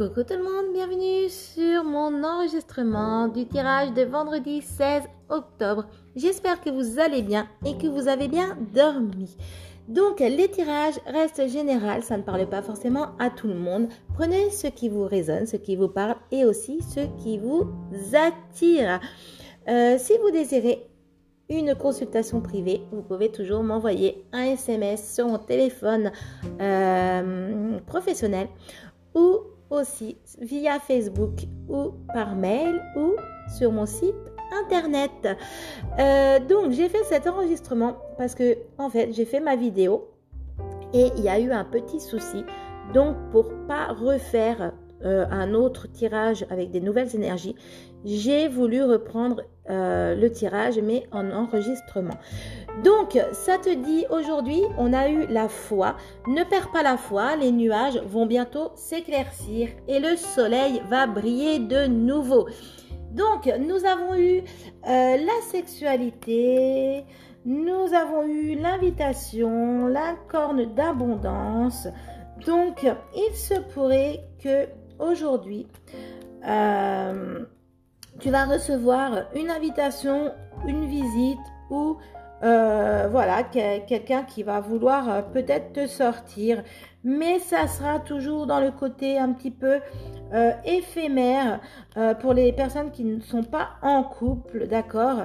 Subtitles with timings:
[0.00, 5.84] Coucou tout le monde, bienvenue sur mon enregistrement du tirage de vendredi 16 octobre.
[6.16, 9.36] J'espère que vous allez bien et que vous avez bien dormi.
[9.88, 13.88] Donc les tirages restent généraux, ça ne parle pas forcément à tout le monde.
[14.14, 17.70] Prenez ce qui vous résonne, ce qui vous parle et aussi ce qui vous
[18.14, 19.00] attire.
[19.68, 20.88] Euh, si vous désirez
[21.50, 26.10] une consultation privée, vous pouvez toujours m'envoyer un SMS sur mon téléphone
[26.58, 28.48] euh, professionnel
[29.14, 29.40] ou
[29.70, 33.14] aussi via Facebook ou par mail ou
[33.56, 34.14] sur mon site
[34.64, 35.28] internet.
[35.98, 40.08] Euh, donc j'ai fait cet enregistrement parce que en fait j'ai fait ma vidéo
[40.92, 42.44] et il y a eu un petit souci.
[42.92, 44.72] Donc pour pas refaire
[45.04, 47.56] euh, un autre tirage avec des nouvelles énergies,
[48.04, 52.18] j'ai voulu reprendre euh, le tirage mais en enregistrement.
[52.84, 57.36] Donc ça te dit aujourd'hui on a eu la foi, ne perds pas la foi,
[57.36, 62.46] les nuages vont bientôt s'éclaircir et le soleil va briller de nouveau.
[63.12, 64.42] Donc nous avons eu euh,
[64.84, 67.04] la sexualité,
[67.44, 71.88] nous avons eu l'invitation, la corne d'abondance.
[72.46, 74.66] Donc il se pourrait que
[75.00, 75.66] aujourd'hui,
[76.46, 77.44] euh,
[78.18, 80.32] tu vas recevoir une invitation,
[80.66, 81.38] une visite
[81.70, 81.96] ou
[82.42, 86.62] euh, voilà, quelqu'un qui va vouloir euh, peut-être te sortir,
[87.04, 89.80] mais ça sera toujours dans le côté un petit peu
[90.64, 91.58] éphémère
[92.20, 95.24] pour les personnes qui ne sont pas en couple, d'accord?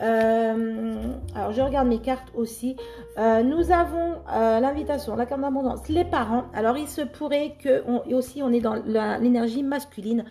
[0.00, 2.76] Alors je regarde mes cartes aussi.
[3.18, 6.44] nous avons l'invitation, la carte d'abondance, les parents.
[6.54, 7.82] Alors il se pourrait que,
[8.14, 8.76] aussi on est dans
[9.20, 10.24] l'énergie masculine,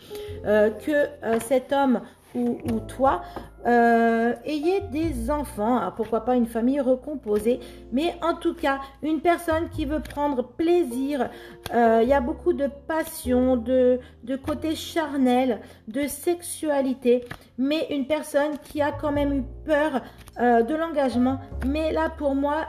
[0.44, 2.02] que cet homme
[2.38, 3.22] ou, toi,
[3.67, 7.59] euh, ayez des enfants, alors pourquoi pas une famille recomposée,
[7.91, 11.29] mais en tout cas, une personne qui veut prendre plaisir,
[11.73, 15.59] euh, il y a beaucoup de passion, de, de côté charnel,
[15.89, 17.25] de sexualité,
[17.58, 20.02] mais une personne qui a quand même eu peur
[20.39, 22.67] euh, de l'engagement, mais là pour moi,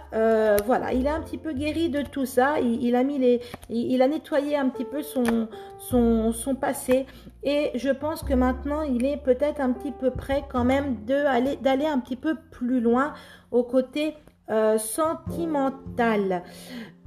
[0.65, 4.03] voilà, il a un petit peu guéri de tout ça, il, a mis les, il,
[4.03, 7.07] a nettoyé un petit peu son, son, son passé,
[7.45, 11.57] et je pense que maintenant, il est peut-être un petit peu près quand même d'aller
[11.57, 13.15] d'aller un petit peu plus loin
[13.51, 14.15] au côté
[14.51, 16.43] euh, sentimental.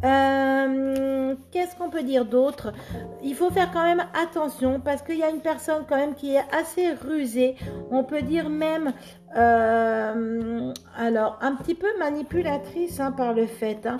[0.03, 2.71] Euh, qu'est-ce qu'on peut dire d'autre?
[3.23, 6.35] Il faut faire quand même attention parce qu'il y a une personne quand même qui
[6.35, 7.55] est assez rusée.
[7.89, 8.93] On peut dire même,
[9.35, 13.87] euh, alors un petit peu manipulatrice hein, par le fait.
[13.87, 13.97] Hein.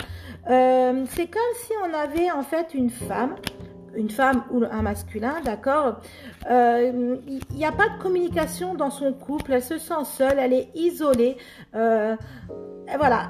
[1.08, 3.36] C'est comme si on avait en fait une femme
[3.96, 6.00] une femme ou un masculin, d'accord
[6.50, 10.54] euh, Il n'y a pas de communication dans son couple, elle se sent seule, elle
[10.54, 11.38] est isolée.
[11.76, 12.16] Euh,
[12.98, 13.30] voilà,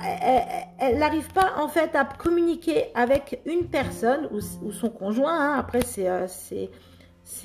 [0.80, 5.34] elle n'arrive pas en fait à communiquer avec une personne ou, son conjoint.
[5.34, 5.56] Hein.
[5.60, 6.08] après, c'est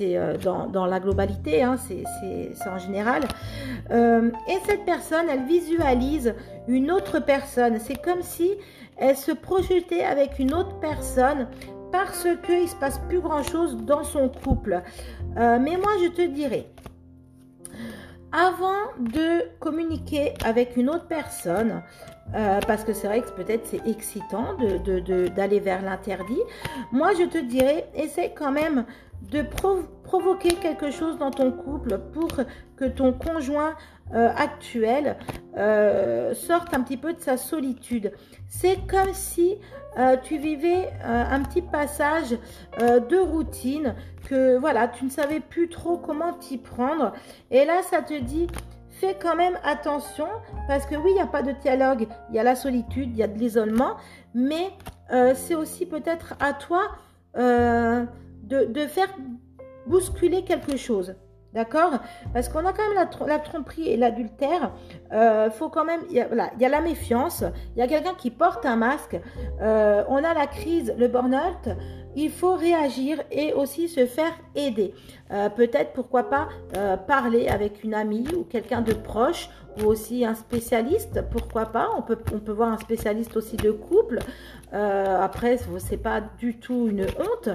[0.01, 3.23] euh, dans, la globalité, hein, c'est en général.
[3.91, 6.33] et cette personne, elle visualise
[6.67, 7.79] une autre personne.
[7.79, 8.51] C'est comme si
[8.97, 11.47] elle se projetait avec une autre personne
[11.91, 14.81] parce qu'il ne se passe plus grand-chose dans son couple.
[15.37, 16.67] Euh, mais moi, je te dirais,
[18.31, 21.81] avant de communiquer avec une autre personne,
[22.35, 24.55] euh, parce que c'est vrai que peut-être c'est excitant
[25.35, 26.41] d'aller vers l'interdit,
[26.91, 28.85] moi je te dirais, essaie quand même
[29.31, 29.43] de
[30.03, 32.29] provoquer quelque chose dans ton couple pour
[32.75, 33.75] que ton conjoint
[34.13, 35.17] euh, actuel
[35.57, 38.11] euh, sorte un petit peu de sa solitude.
[38.47, 39.57] C'est comme si
[40.21, 42.37] tu vivais un petit passage
[42.77, 43.95] de routine
[44.29, 47.13] que voilà, tu ne savais plus trop comment t'y prendre.
[47.49, 48.45] Et là, ça te dit,
[48.99, 50.27] fais quand même attention
[50.67, 53.17] parce que oui, il n'y a pas de dialogue, il y a la solitude, il
[53.17, 53.97] y a de l'isolement,
[54.33, 54.71] mais
[55.35, 56.91] c'est aussi peut-être à toi
[57.35, 59.07] de, faire
[59.85, 61.15] bousculer quelque chose.
[61.53, 61.93] D'accord?
[62.33, 64.71] Parce qu'on a quand même la, tromperie et l'adultère.
[65.13, 66.01] Euh, faut quand même.
[66.09, 67.43] Il y, a, la méfiance.
[67.75, 69.19] Il y a quelqu'un qui porte un masque.
[69.61, 71.75] Euh, on a la crise, le burn-out.
[72.15, 74.93] Il faut réagir et aussi se faire aider.
[75.31, 76.49] Euh, peut-être, pourquoi pas,
[77.07, 79.49] parler avec une amie ou quelqu'un de proche
[79.79, 81.21] ou aussi un spécialiste.
[81.31, 81.89] Pourquoi pas?
[81.97, 82.17] On peut,
[82.51, 84.19] voir un spécialiste aussi de couple.
[84.73, 87.49] après, c'est pas du tout une honte.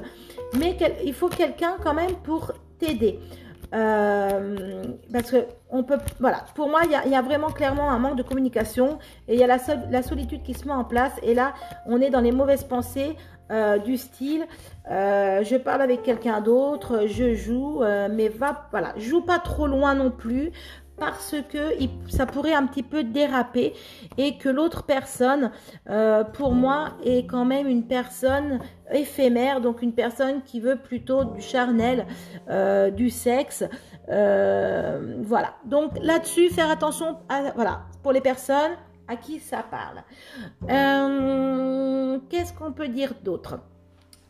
[0.58, 3.20] Mais il faut quelqu'un quand même pour t'aider.
[3.74, 4.82] Euh,
[5.12, 8.22] parce que on peut, voilà, pour moi, il y, a, vraiment clairement un manque de
[8.22, 8.98] communication
[9.28, 11.12] et il y a la, solitude qui se met en place.
[11.22, 11.54] Et là,
[11.86, 13.16] on est dans les mauvaises pensées
[13.50, 14.46] euh, du style
[14.90, 19.94] euh, je parle avec quelqu'un d'autre, je joue, mais va, voilà, joue pas trop loin
[19.94, 20.52] non plus
[20.98, 21.74] parce que
[22.08, 23.74] ça pourrait un petit peu déraper
[24.18, 25.50] et que l'autre personne,
[25.88, 28.60] euh, pour moi, est quand même une personne
[28.92, 32.06] éphémère, donc une personne qui veut plutôt du charnel,
[32.50, 33.64] euh, du sexe.
[34.10, 35.54] Euh, voilà.
[35.64, 37.16] Donc là-dessus, faire attention
[37.54, 38.72] voilà, pour les personnes
[39.08, 40.02] à qui ça parle.
[42.28, 43.58] Qu'est-ce qu'on peut dire d'autre?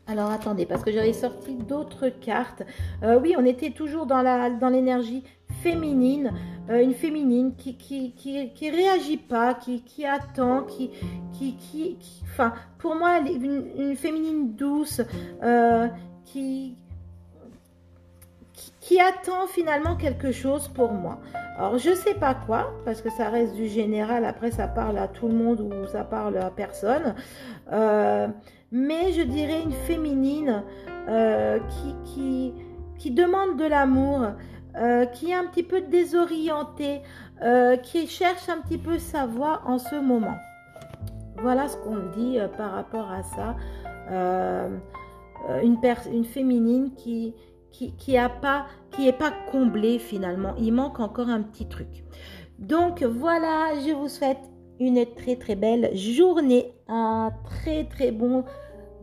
[0.07, 2.63] Alors attendez, parce que j'avais sorti d'autres cartes.
[3.03, 5.23] oui, on était toujours dans l'énergie
[5.63, 6.33] féminine,
[6.71, 10.91] euh, une féminine qui qui, réagit pas, qui, attend, qui,
[11.39, 15.01] qui, enfin, pour moi, une, féminine douce,
[15.43, 15.89] euh,
[16.25, 16.77] qui,
[18.81, 21.21] qui attend finalement quelque chose pour moi.
[21.57, 25.07] Alors je sais pas quoi, parce que ça reste du général, après ça parle à
[25.07, 27.15] tout le monde ou ça parle à personne.
[27.73, 28.29] Euh,
[28.73, 30.63] mais je dirais une féminine
[32.95, 34.29] qui demande de l'amour,
[34.77, 37.01] euh, qui est un petit peu désorienté,
[37.43, 40.37] euh, qui cherche un petit peu sa voie en ce moment.
[41.43, 43.57] Voilà ce qu'on dit euh, par rapport à ça.
[45.63, 45.79] une,
[46.13, 47.35] une féminine qui
[47.71, 48.67] qui, pas
[48.99, 50.55] est pas comblée finalement.
[50.59, 52.05] Il manque encore un petit truc.
[52.59, 54.39] Donc voilà, je vous souhaite
[54.79, 58.45] une très très belle journée, un très très bon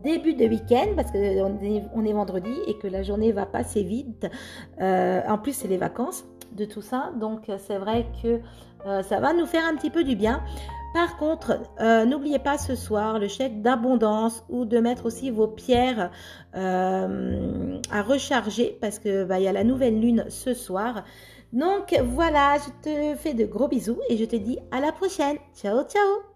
[0.02, 3.82] début de week-end parce qu'on est, on est vendredi et que la journée va passer
[3.82, 4.26] vite.
[4.80, 7.12] Euh, en plus, c'est les vacances de tout ça.
[7.18, 8.40] Donc, c'est vrai que
[8.86, 10.42] euh, ça va nous faire un petit peu du bien.
[10.92, 15.46] Par contre, euh, n'oubliez pas ce soir le chèque d'abondance ou de mettre aussi vos
[15.46, 16.10] pierres
[16.52, 21.04] à recharger parce que bah, y a la nouvelle lune ce soir.
[21.52, 25.36] Donc voilà, je te fais de gros bisous et je te dis à la prochaine.
[25.54, 26.29] Ciao, ciao